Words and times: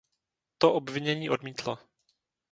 To 0.57 0.73
obvinění 0.73 1.29
odmítlo. 1.29 1.79